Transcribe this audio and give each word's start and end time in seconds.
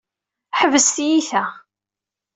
Ḥbes 0.59 0.87
tiyyta! 0.95 1.43